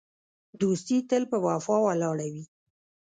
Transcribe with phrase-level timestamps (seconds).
[0.61, 2.43] دوستي تل په وفا ولاړه وي.